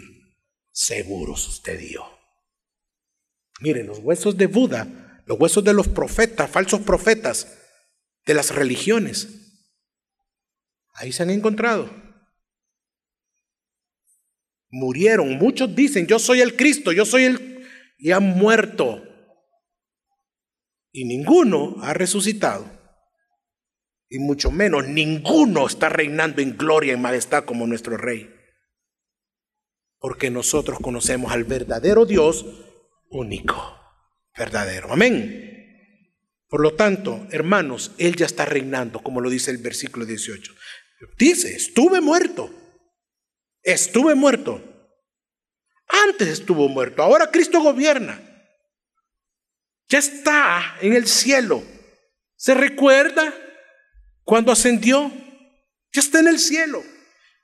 [0.72, 2.18] seguros usted y yo.
[3.60, 7.60] Miren, los huesos de Buda, los huesos de los profetas, falsos profetas,
[8.26, 9.28] de las religiones,
[10.94, 11.92] ahí se han encontrado.
[14.70, 17.57] Murieron, muchos dicen, yo soy el Cristo, yo soy el
[17.98, 19.04] y han muerto.
[20.92, 22.66] Y ninguno ha resucitado.
[24.10, 28.34] Y mucho menos ninguno está reinando en gloria y majestad como nuestro rey.
[30.00, 32.46] Porque nosotros conocemos al verdadero Dios
[33.10, 33.78] único,
[34.38, 34.94] verdadero.
[34.94, 35.48] Amén.
[36.48, 40.54] Por lo tanto, hermanos, Él ya está reinando, como lo dice el versículo 18.
[41.18, 42.50] Dice, estuve muerto.
[43.62, 44.77] Estuve muerto.
[45.88, 48.20] Antes estuvo muerto, ahora Cristo gobierna.
[49.90, 51.64] Ya está en el cielo.
[52.36, 53.34] ¿Se recuerda
[54.24, 55.12] cuando ascendió?
[55.94, 56.84] Ya está en el cielo.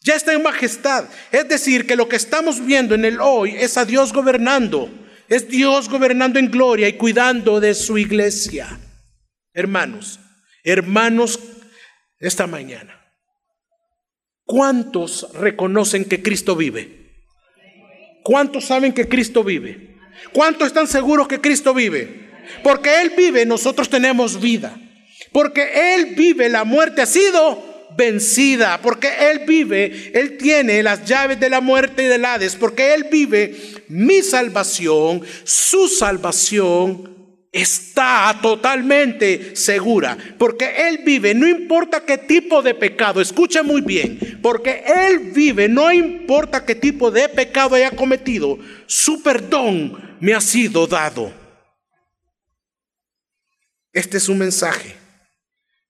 [0.01, 1.05] Ya está en majestad.
[1.31, 4.89] Es decir, que lo que estamos viendo en el hoy es a Dios gobernando.
[5.29, 8.79] Es Dios gobernando en gloria y cuidando de su iglesia.
[9.53, 10.19] Hermanos,
[10.63, 11.39] hermanos,
[12.19, 12.99] esta mañana,
[14.45, 17.02] ¿cuántos reconocen que Cristo vive?
[18.23, 19.97] ¿Cuántos saben que Cristo vive?
[20.31, 22.29] ¿Cuántos están seguros que Cristo vive?
[22.63, 24.75] Porque Él vive, nosotros tenemos vida.
[25.31, 28.79] Porque Él vive, la muerte ha sido vencida.
[28.81, 32.55] Porque Él vive, Él tiene las llaves de la muerte y del Hades.
[32.55, 33.55] Porque Él vive
[33.89, 37.12] mi salvación, su salvación
[37.53, 44.39] está totalmente segura, porque Él vive, no importa qué tipo de pecado, escuche muy bien,
[44.41, 50.41] porque Él vive, no importa qué tipo de pecado haya cometido, su perdón me ha
[50.41, 51.31] sido dado.
[53.93, 54.95] Este es un mensaje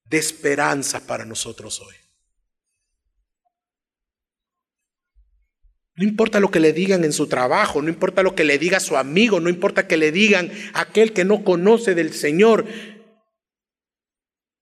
[0.04, 2.03] de esperanza para nosotros hoy.
[5.96, 8.80] No importa lo que le digan en su trabajo, no importa lo que le diga
[8.80, 12.66] su amigo, no importa que le digan aquel que no conoce del Señor.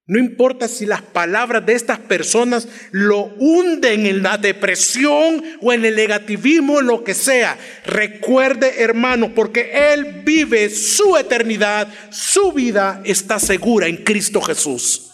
[0.07, 5.85] No importa si las palabras de estas personas lo hunden en la depresión o en
[5.85, 7.57] el negativismo, lo que sea.
[7.85, 15.11] Recuerde, hermano, porque Él vive su eternidad, su vida está segura en Cristo Jesús.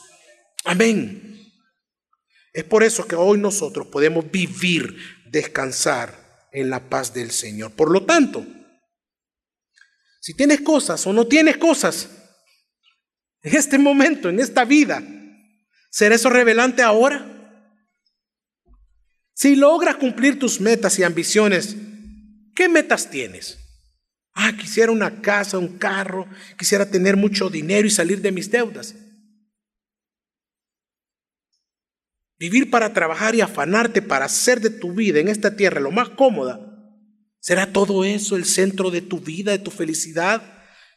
[0.66, 1.28] Amén.
[2.54, 4.98] Es por eso que hoy nosotros podemos vivir,
[5.32, 7.72] descansar en la paz del Señor.
[7.72, 8.46] Por lo tanto,
[10.20, 12.10] si tienes cosas o no tienes cosas,
[13.42, 15.02] en este momento, en esta vida,
[15.90, 17.34] ¿será eso revelante ahora?
[19.34, 21.76] Si logras cumplir tus metas y ambiciones,
[22.56, 23.58] ¿qué metas tienes?
[24.34, 28.96] Ah, quisiera una casa, un carro, quisiera tener mucho dinero y salir de mis deudas.
[32.40, 36.10] Vivir para trabajar y afanarte para hacer de tu vida en esta tierra lo más
[36.10, 36.60] cómoda.
[37.40, 40.42] ¿Será todo eso el centro de tu vida, de tu felicidad?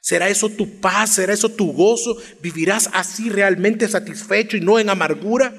[0.03, 1.15] ¿Será eso tu paz?
[1.15, 2.17] ¿Será eso tu gozo?
[2.43, 5.55] ¿Vivirás así realmente satisfecho y no en amargura?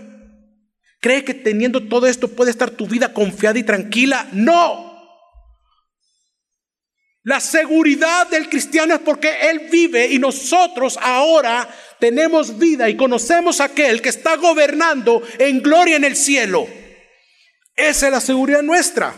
[0.99, 4.29] ¿Crees que teniendo todo esto puede estar tu vida confiada y tranquila?
[4.33, 4.91] No.
[7.23, 11.69] La seguridad del cristiano es porque Él vive y nosotros ahora
[12.01, 16.67] tenemos vida y conocemos a aquel que está gobernando en gloria en el cielo.
[17.75, 19.15] Esa es la seguridad nuestra.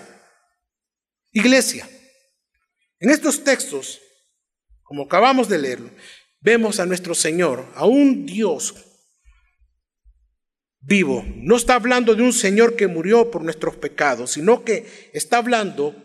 [1.31, 1.89] Iglesia,
[2.99, 3.99] en estos textos
[4.93, 5.89] como acabamos de leerlo,
[6.39, 8.75] vemos a nuestro Señor, a un Dios
[10.81, 11.25] vivo.
[11.37, 15.95] No está hablando de un Señor que murió por nuestros pecados, sino que está hablando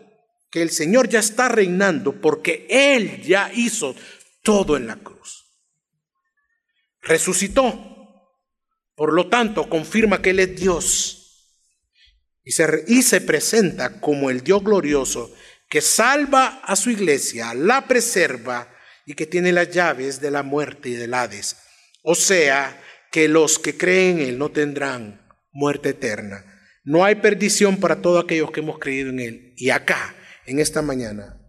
[0.49, 3.95] que el Señor ya está reinando porque Él ya hizo
[4.41, 5.38] todo en la cruz.
[7.01, 7.85] Resucitó.
[8.95, 11.15] Por lo tanto, confirma que Él es Dios.
[12.43, 15.33] Y se, y se presenta como el Dios glorioso
[15.69, 20.89] que salva a su iglesia, la preserva y que tiene las llaves de la muerte
[20.89, 21.57] y del Hades.
[22.01, 22.81] O sea,
[23.11, 26.45] que los que creen en Él no tendrán muerte eterna.
[26.83, 29.53] No hay perdición para todos aquellos que hemos creído en Él.
[29.57, 31.39] Y acá, en esta mañana,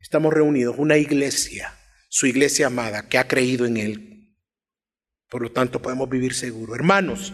[0.00, 1.74] estamos reunidos, una iglesia,
[2.08, 4.15] su iglesia amada, que ha creído en Él.
[5.28, 6.76] Por lo tanto, podemos vivir seguros.
[6.76, 7.32] Hermanos,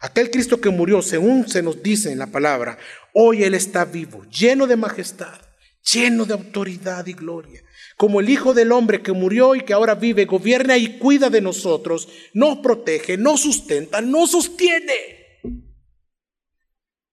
[0.00, 2.78] aquel Cristo que murió, según se nos dice en la palabra,
[3.12, 5.40] hoy Él está vivo, lleno de majestad,
[5.82, 7.62] lleno de autoridad y gloria
[8.02, 11.40] como el Hijo del Hombre que murió y que ahora vive, gobierna y cuida de
[11.40, 15.40] nosotros, nos protege, nos sustenta, nos sostiene.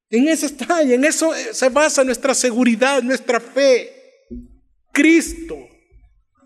[0.10, 3.93] En eso está y en eso se basa nuestra seguridad, nuestra fe.
[4.91, 5.69] Cristo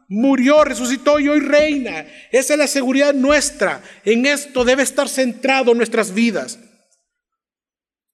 [0.08, 2.06] murió, resucitó y hoy reina.
[2.32, 3.82] Esa es la seguridad nuestra.
[4.06, 6.60] En esto debe estar centrado nuestras vidas.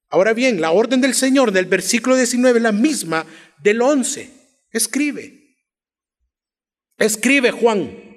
[0.09, 3.25] Ahora bien, la orden del Señor del versículo 19 es la misma
[3.61, 4.29] del 11.
[4.71, 5.57] Escribe.
[6.97, 8.09] Escribe Juan.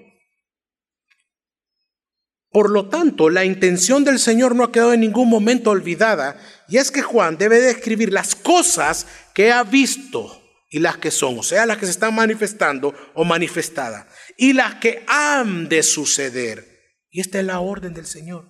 [2.51, 6.77] Por lo tanto, la intención del Señor no ha quedado en ningún momento olvidada, y
[6.77, 10.42] es que Juan debe de escribir las cosas que ha visto
[10.73, 14.07] y las que son, o sea, las que se están manifestando o manifestadas,
[14.39, 16.97] y las que han de suceder.
[17.11, 18.49] Y esta es la orden del Señor.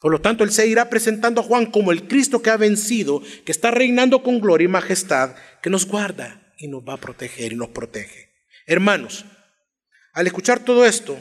[0.00, 3.20] Por lo tanto, Él se irá presentando a Juan como el Cristo que ha vencido,
[3.44, 7.52] que está reinando con gloria y majestad, que nos guarda y nos va a proteger
[7.52, 8.30] y nos protege.
[8.66, 9.26] Hermanos,
[10.14, 11.20] al escuchar todo esto,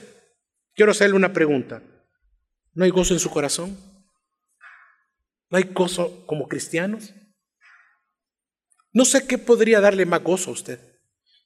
[0.75, 1.83] quiero hacerle una pregunta.
[2.73, 3.77] ¿No hay gozo en su corazón?
[5.49, 7.13] ¿No hay gozo como cristianos?
[8.93, 10.79] No sé qué podría darle más gozo a usted.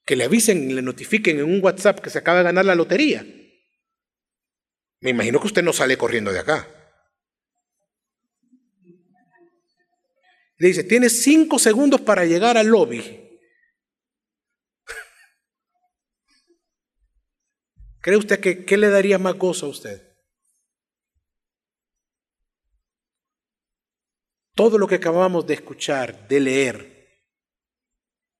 [0.05, 3.25] Que le avisen le notifiquen en un WhatsApp que se acaba de ganar la lotería.
[4.99, 6.67] Me imagino que usted no sale corriendo de acá.
[10.57, 13.23] Le dice, tiene cinco segundos para llegar al lobby
[18.01, 20.01] ¿Cree usted que qué le daría más gozo a usted?
[24.55, 26.96] Todo lo que acabamos de escuchar, de leer,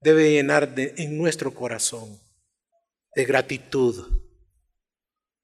[0.08, 2.22] debe llenar en nuestro corazón
[3.14, 4.24] de gratitud,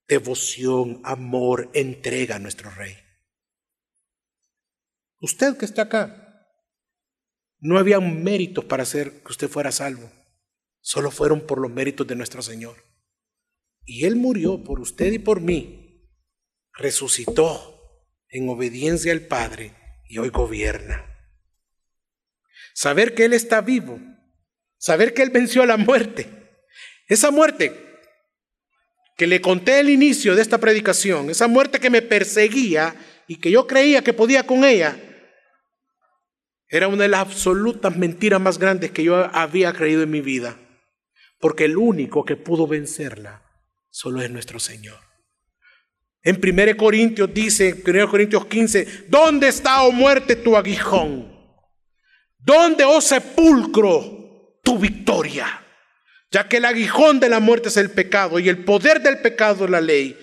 [0.08, 2.96] devoción, amor, entrega a nuestro Rey.
[5.20, 6.48] Usted que está acá,
[7.60, 10.10] no había méritos para hacer que usted fuera salvo,
[10.80, 12.86] solo fueron por los méritos de nuestro Señor.
[13.84, 16.10] Y Él murió por usted y por mí.
[16.72, 18.00] Resucitó
[18.30, 19.76] en obediencia al Padre
[20.08, 21.06] y hoy gobierna.
[22.74, 24.00] Saber que Él está vivo.
[24.84, 26.28] Saber que Él venció a la muerte.
[27.08, 27.74] Esa muerte
[29.16, 32.94] que le conté al inicio de esta predicación, esa muerte que me perseguía
[33.26, 34.98] y que yo creía que podía con ella,
[36.68, 40.60] Era una de las absolutas mentiras más grandes que yo había creído en mi vida.
[41.40, 43.42] Porque el único que pudo vencerla
[43.90, 45.00] solo es nuestro Señor.
[46.24, 51.32] En 1 Corintios dice, 1 Corintios 15, ¿dónde está, oh muerte, tu aguijón?
[52.40, 54.23] ¿Dónde, oh sepulcro,
[54.64, 55.62] tu victoria?
[56.32, 59.68] Ya que el aguijón de la muerte es el pecado y el poder del pecado
[59.68, 60.18] la ley.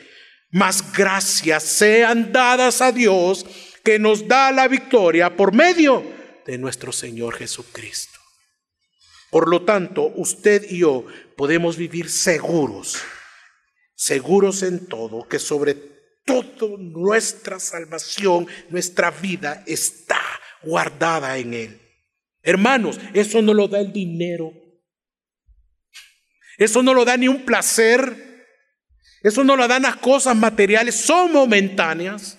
[0.51, 3.47] Mas gracias sean dadas a Dios
[3.85, 6.03] que nos da la victoria por medio
[6.45, 8.19] de nuestro Señor Jesucristo.
[9.31, 13.01] Por lo tanto, usted y yo podemos vivir seguros,
[13.95, 15.75] seguros en todo, que sobre
[16.25, 20.21] todo nuestra salvación, nuestra vida está
[20.63, 21.80] guardada en Él.
[22.43, 24.53] Hermanos, eso no lo da el dinero.
[26.57, 28.31] Eso no lo da ni un placer.
[29.23, 32.39] Eso no lo dan las cosas materiales, son momentáneas.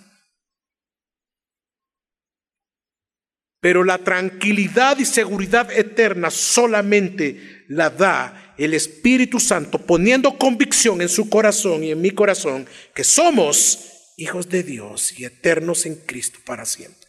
[3.59, 11.09] Pero la tranquilidad y seguridad eterna solamente la da el Espíritu Santo, poniendo convicción en
[11.09, 16.39] su corazón y en mi corazón que somos hijos de Dios y eternos en Cristo
[16.45, 17.00] para siempre.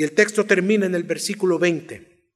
[0.00, 2.32] Y el texto termina en el versículo 20,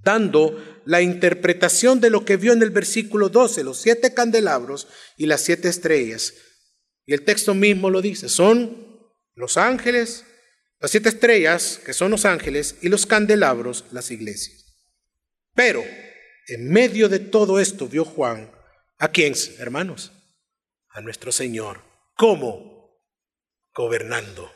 [0.00, 5.26] dando la interpretación de lo que vio en el versículo 12, los siete candelabros y
[5.26, 6.34] las siete estrellas.
[7.04, 8.96] Y el texto mismo lo dice, son
[9.34, 10.24] los ángeles
[10.78, 14.64] las siete estrellas, que son los ángeles, y los candelabros, las iglesias.
[15.56, 15.82] Pero
[16.46, 18.52] en medio de todo esto vio Juan,
[18.98, 20.12] ¿a quién, hermanos?
[20.90, 21.82] A nuestro Señor.
[22.14, 23.02] ¿Cómo?
[23.74, 24.52] Gobernando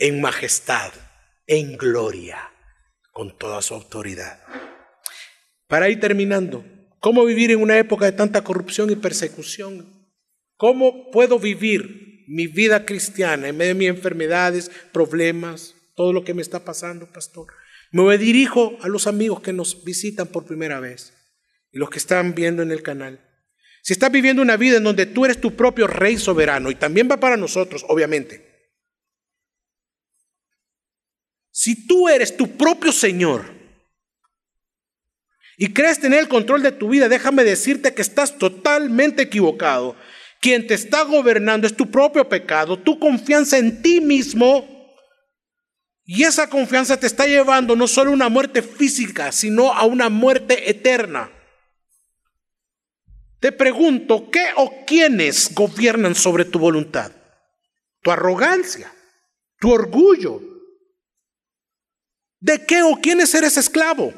[0.00, 0.92] en majestad,
[1.46, 2.50] en gloria,
[3.12, 4.40] con toda su autoridad.
[5.68, 6.64] Para ir terminando,
[6.98, 10.08] ¿cómo vivir en una época de tanta corrupción y persecución?
[10.56, 16.32] ¿Cómo puedo vivir mi vida cristiana, en medio de mis enfermedades, problemas, todo lo que
[16.32, 17.48] me está pasando, pastor.
[17.92, 21.12] Me dirijo a los amigos que nos visitan por primera vez
[21.72, 23.20] y los que están viendo en el canal.
[23.82, 27.08] Si estás viviendo una vida en donde tú eres tu propio rey soberano, y también
[27.10, 28.49] va para nosotros, obviamente.
[31.50, 33.44] Si tú eres tu propio Señor
[35.56, 39.96] y crees tener el control de tu vida, déjame decirte que estás totalmente equivocado.
[40.40, 44.66] Quien te está gobernando es tu propio pecado, tu confianza en ti mismo.
[46.04, 50.08] Y esa confianza te está llevando no solo a una muerte física, sino a una
[50.08, 51.30] muerte eterna.
[53.40, 57.10] Te pregunto, ¿qué o quiénes gobiernan sobre tu voluntad?
[58.02, 58.92] Tu arrogancia,
[59.58, 60.40] tu orgullo.
[62.40, 64.12] ¿De qué o quiénes eres esclavo?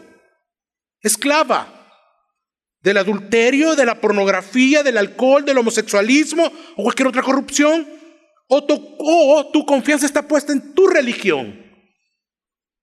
[1.01, 1.81] Esclava
[2.81, 7.89] del adulterio, de la pornografía, del alcohol, del homosexualismo o cualquier otra corrupción.
[8.49, 8.99] O tu,
[9.53, 11.59] tu confianza está puesta en tu religión,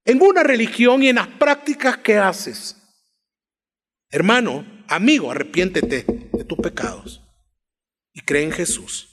[0.03, 2.75] en una religión y en las prácticas que haces.
[4.09, 7.21] Hermano, amigo, arrepiéntete de tus pecados
[8.13, 9.05] y cree en Jesús.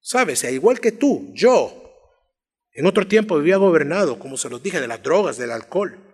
[0.00, 1.83] Sabes, igual que tú, yo,
[2.74, 6.04] en otro tiempo vivía gobernado, como se los dije, de las drogas, del alcohol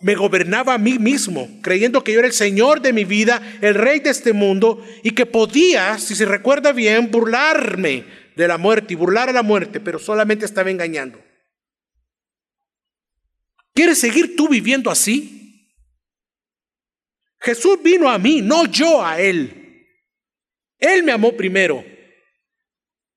[0.00, 3.74] me gobernaba a mí mismo, creyendo que yo era el Señor de mi vida, el
[3.74, 8.04] Rey de este mundo, y que podía, si se recuerda bien, burlarme
[8.36, 11.22] de la muerte y burlar a la muerte, pero solamente estaba engañando.
[13.74, 15.34] ¿Quieres seguir tú viviendo así?
[17.40, 19.86] Jesús vino a mí, no yo a Él.
[20.78, 21.84] Él me amó primero.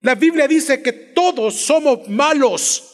[0.01, 0.91] La Biblia dice que
[1.21, 2.87] todos somos malos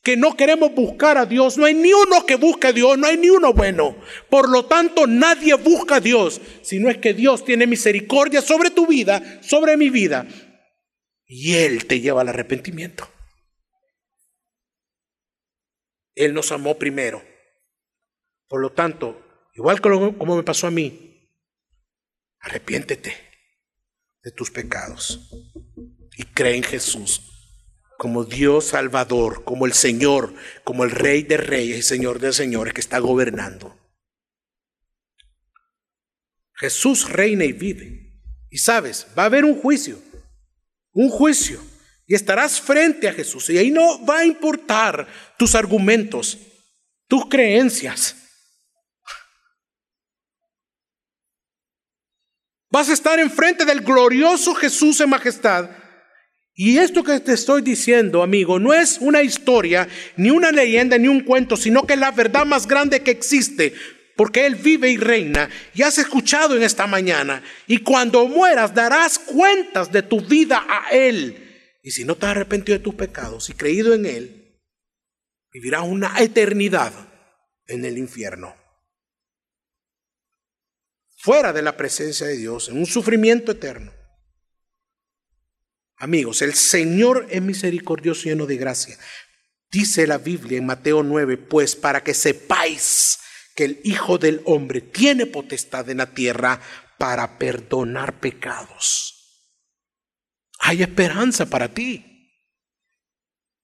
[0.00, 1.58] que no queremos buscar a Dios.
[1.58, 3.96] No hay ni uno que busque a Dios, no hay ni uno bueno.
[4.30, 8.86] Por lo tanto, nadie busca a Dios, sino es que Dios tiene misericordia sobre tu
[8.86, 10.24] vida, sobre mi vida.
[11.26, 13.08] Y Él te lleva al arrepentimiento.
[16.14, 17.24] Él nos amó primero.
[18.46, 19.20] Por lo tanto,
[19.54, 21.28] igual como me pasó a mí,
[22.38, 23.16] arrepiéntete
[24.22, 25.28] de tus pecados
[26.16, 27.23] y cree en Jesús
[28.04, 32.74] como Dios Salvador, como el Señor, como el Rey de Reyes y Señor de Señores
[32.74, 33.80] que está gobernando.
[36.52, 38.20] Jesús reina y vive.
[38.50, 39.98] Y sabes, va a haber un juicio,
[40.92, 41.64] un juicio.
[42.06, 43.48] Y estarás frente a Jesús.
[43.48, 46.36] Y ahí no va a importar tus argumentos,
[47.08, 48.16] tus creencias.
[52.68, 55.83] Vas a estar enfrente del glorioso Jesús en majestad
[56.56, 61.08] y esto que te estoy diciendo, amigo, no es una historia, ni una leyenda, ni
[61.08, 63.74] un cuento, sino que es la verdad más grande que existe,
[64.14, 65.50] porque Él vive y reina.
[65.74, 70.90] Y has escuchado en esta mañana, y cuando mueras darás cuentas de tu vida a
[70.90, 71.40] Él.
[71.82, 74.60] Y si no te has arrepentido de tus pecados y creído en Él,
[75.52, 76.92] vivirás una eternidad
[77.66, 78.54] en el infierno.
[81.16, 84.03] Fuera de la presencia de Dios, en un sufrimiento eterno.
[85.96, 88.98] Amigos, el Señor es misericordioso y lleno de gracia.
[89.70, 93.18] Dice la Biblia en Mateo 9, pues para que sepáis
[93.54, 96.60] que el Hijo del Hombre tiene potestad en la tierra
[96.98, 99.14] para perdonar pecados.
[100.60, 102.10] Hay esperanza para ti.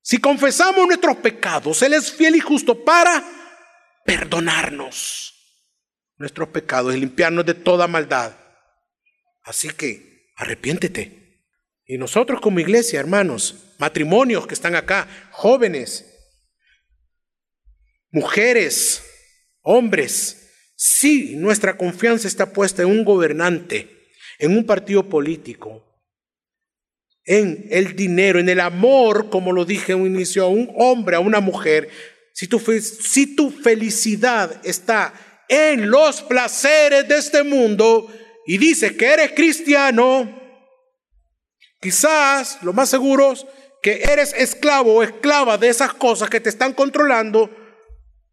[0.03, 3.25] Si confesamos nuestros pecados, Él es fiel y justo para
[4.05, 5.35] perdonarnos
[6.17, 8.37] nuestros pecados y limpiarnos de toda maldad.
[9.43, 11.20] Así que arrepiéntete.
[11.91, 16.07] Y nosotros como iglesia, hermanos, matrimonios que están acá, jóvenes,
[18.13, 19.03] mujeres,
[19.63, 23.89] hombres, si nuestra confianza está puesta en un gobernante,
[24.39, 25.85] en un partido político,
[27.25, 31.17] en el dinero, en el amor, como lo dije en un inicio, a un hombre,
[31.17, 31.89] a una mujer,
[32.33, 35.13] si tu, si tu felicidad está
[35.49, 38.07] en los placeres de este mundo
[38.47, 40.39] y dices que eres cristiano,
[41.81, 43.47] Quizás lo más seguro es
[43.83, 47.51] que eres esclavo o esclava de esas cosas que te están controlando.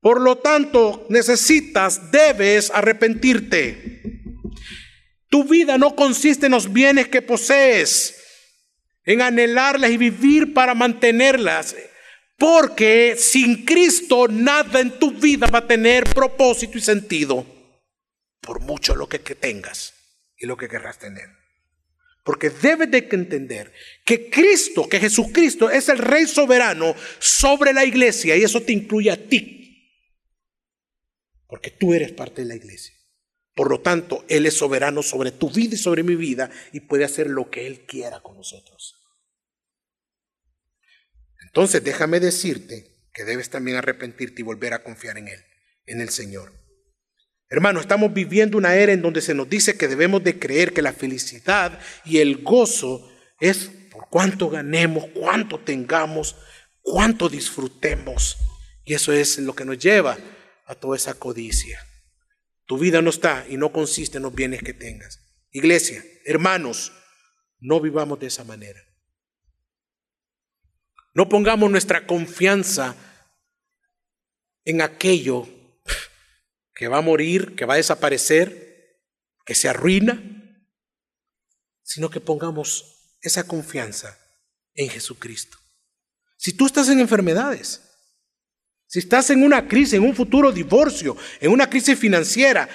[0.01, 4.01] Por lo tanto, necesitas, debes arrepentirte.
[5.29, 8.15] Tu vida no consiste en los bienes que posees,
[9.03, 11.75] en anhelarlas y vivir para mantenerlas.
[12.37, 17.45] Porque sin Cristo nada en tu vida va a tener propósito y sentido,
[18.41, 19.93] por mucho lo que, tengas
[20.37, 21.46] y lo que querrás tener.
[22.27, 23.71] Porque debes de entender
[24.03, 29.09] que Cristo, que Jesucristo es el Rey soberano sobre la iglesia y eso te incluye
[29.09, 30.03] a ti.
[31.47, 32.93] Porque tú eres parte de la iglesia.
[33.55, 37.05] Por lo tanto, Él es soberano sobre tu vida y sobre mi vida y puede
[37.05, 38.97] hacer lo que Él quiera con nosotros.
[41.45, 45.45] Entonces, déjame decirte que debes también arrepentirte y volver a confiar en Él,
[45.85, 46.56] en el Señor.
[47.49, 50.81] Hermano, estamos viviendo una era en donde se nos dice que debemos de creer que
[50.81, 56.35] la felicidad y el gozo es por cuánto ganemos, cuánto tengamos,
[56.81, 58.37] cuánto disfrutemos.
[58.83, 60.17] Y eso es lo que nos lleva
[60.65, 61.79] a toda esa codicia.
[62.65, 65.21] Tu vida no está y no consiste en los bienes que tengas.
[65.51, 66.91] Iglesia, hermanos,
[67.59, 68.81] no vivamos de esa manera.
[71.13, 72.95] No pongamos nuestra confianza
[74.65, 75.47] en aquello
[76.77, 79.01] que va a morir, que va a desaparecer,
[79.45, 80.21] que se arruina,
[81.81, 84.15] sino que pongamos esa confianza
[84.75, 85.57] en Jesucristo.
[86.37, 87.81] Si tú estás en enfermedades,
[88.85, 92.69] si estás en una crisis, en un futuro divorcio, en una crisis financiera,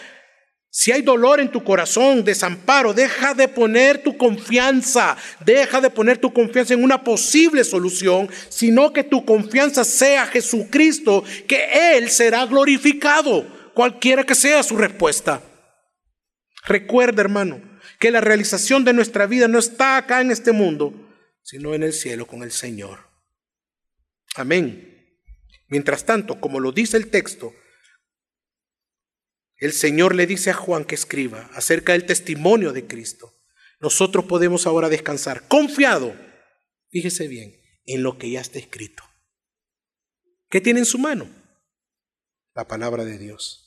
[0.68, 6.18] si hay dolor en tu corazón, desamparo, deja de poner tu confianza, deja de poner
[6.18, 12.46] tu confianza en una posible solución, sino que tu confianza sea Jesucristo, que Él será
[12.46, 15.42] glorificado cualquiera que sea su respuesta.
[16.64, 17.60] Recuerda, hermano,
[17.98, 20.94] que la realización de nuestra vida no está acá en este mundo,
[21.42, 23.00] sino en el cielo con el Señor.
[24.34, 25.20] Amén.
[25.68, 27.54] Mientras tanto, como lo dice el texto,
[29.56, 33.32] el Señor le dice a Juan que escriba acerca del testimonio de Cristo.
[33.80, 36.14] Nosotros podemos ahora descansar confiado,
[36.90, 37.54] fíjese bien,
[37.86, 39.04] en lo que ya está escrito.
[40.48, 41.28] ¿Qué tiene en su mano?
[42.54, 43.61] La palabra de Dios.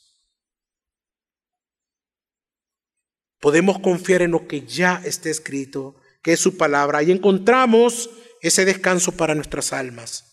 [3.40, 8.10] Podemos confiar en lo que ya está escrito, que es su palabra, y encontramos
[8.40, 10.24] ese descanso para nuestras almas.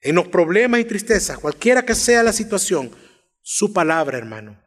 [0.00, 2.90] En los problemas y tristezas, cualquiera que sea la situación,
[3.42, 4.62] su palabra, hermano.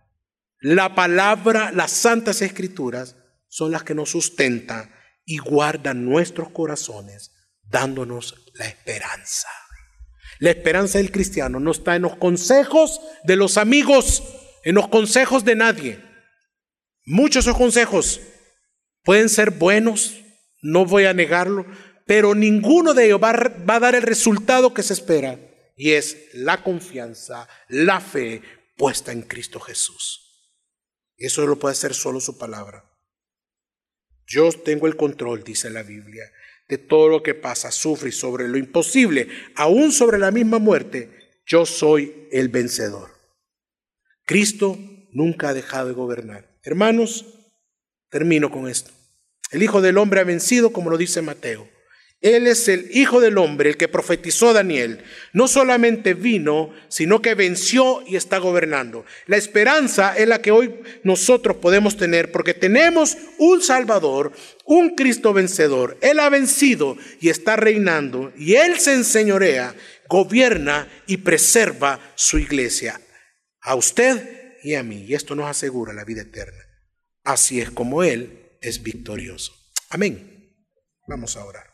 [0.59, 3.15] La palabra, las santas escrituras,
[3.47, 4.93] son las que nos sustentan
[5.25, 7.31] y guardan nuestros corazones,
[7.63, 9.47] dándonos la esperanza.
[10.39, 14.23] La esperanza del cristiano no está en los consejos de los amigos,
[14.63, 16.08] en los consejos de nadie.
[17.11, 18.21] Muchos esos consejos
[19.03, 20.15] pueden ser buenos,
[20.61, 21.65] no voy a negarlo,
[22.05, 25.39] pero ninguno de ellos va, va a dar el resultado que se espera,
[25.75, 28.43] y es la confianza, la fe
[28.77, 30.53] puesta en Cristo Jesús.
[31.17, 32.85] Eso lo puede hacer solo su palabra.
[34.27, 36.31] Yo tengo el control, dice la Biblia,
[36.67, 41.65] de todo lo que pasa, sufre sobre lo imposible, aún sobre la misma muerte, yo
[41.65, 43.09] soy el vencedor.
[44.25, 44.77] Cristo
[45.11, 46.48] nunca ha dejado de gobernar.
[46.69, 47.25] Hermanos,
[48.11, 48.91] termino con esto.
[49.49, 51.67] El Hijo del Hombre ha vencido, como lo dice Mateo,
[52.21, 55.03] Él es el Hijo del Hombre, el que profetizó Daniel.
[55.33, 59.03] No solamente vino, sino que venció y está gobernando.
[59.25, 64.31] La esperanza es la que hoy nosotros podemos tener porque tenemos un Salvador,
[64.63, 65.97] un Cristo vencedor.
[66.01, 69.73] Él ha vencido y está reinando y Él se enseñorea,
[70.07, 73.01] gobierna y preserva su iglesia.
[73.61, 75.03] A usted y a mí.
[75.03, 76.63] Y esto nos asegura la vida eterna.
[77.23, 79.53] Así es como Él es victorioso.
[79.89, 80.55] Amén.
[81.07, 81.68] Vamos a orar.